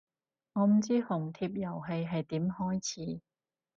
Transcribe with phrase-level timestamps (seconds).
[0.53, 3.21] 我唔知紅帖遊戲係點開始